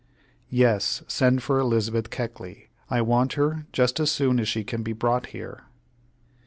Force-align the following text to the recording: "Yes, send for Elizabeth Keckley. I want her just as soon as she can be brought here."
"Yes, 0.49 1.03
send 1.07 1.43
for 1.43 1.59
Elizabeth 1.59 2.09
Keckley. 2.09 2.69
I 2.89 3.03
want 3.03 3.33
her 3.33 3.67
just 3.71 3.99
as 3.99 4.11
soon 4.11 4.39
as 4.39 4.47
she 4.47 4.63
can 4.63 4.81
be 4.81 4.93
brought 4.93 5.27
here." 5.27 5.65